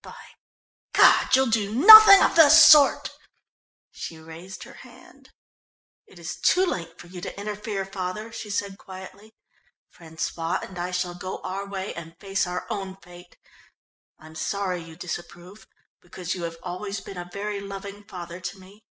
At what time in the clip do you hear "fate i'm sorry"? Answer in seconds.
13.02-14.82